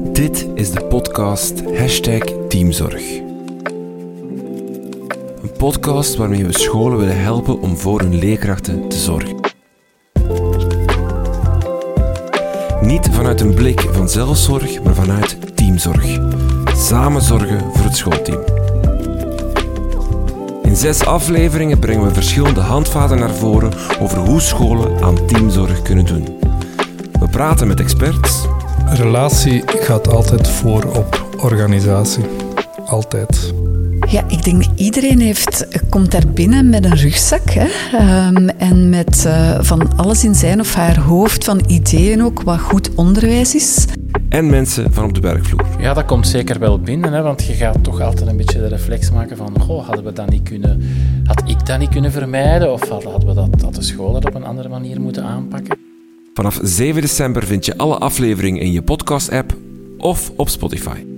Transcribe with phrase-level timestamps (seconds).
[0.00, 3.02] Dit is de podcast Hashtag Teamzorg.
[5.42, 9.36] Een podcast waarmee we scholen willen helpen om voor hun leerkrachten te zorgen.
[12.80, 16.18] Niet vanuit een blik van zelfzorg, maar vanuit teamzorg.
[16.76, 18.44] Samen zorgen voor het schoolteam.
[20.62, 26.06] In zes afleveringen brengen we verschillende handvaten naar voren over hoe scholen aan teamzorg kunnen
[26.06, 26.38] doen.
[27.20, 28.46] We praten met experts,
[28.90, 32.24] Relatie gaat altijd voor op organisatie.
[32.86, 33.54] Altijd.
[34.10, 37.50] Ja, ik denk dat iedereen heeft, komt daar binnen met een rugzak.
[37.50, 37.66] Hè?
[37.96, 42.58] Ehm, en met eh, van alles in zijn of haar hoofd, van ideeën ook, wat
[42.60, 43.84] goed onderwijs is.
[44.28, 45.66] en mensen van op de werkvloer.
[45.78, 48.68] Ja, dat komt zeker wel binnen, hè, want je gaat toch altijd een beetje de
[48.68, 50.82] reflex maken van goh, hadden we dat niet kunnen,
[51.24, 54.26] had ik dat niet kunnen vermijden of hadden hadden we dat, had de school dat
[54.26, 55.87] op een andere manier moeten aanpakken?
[56.38, 59.56] Vanaf 7 december vind je alle afleveringen in je podcast-app
[59.96, 61.17] of op Spotify.